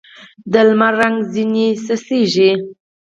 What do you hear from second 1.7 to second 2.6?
څڅېږي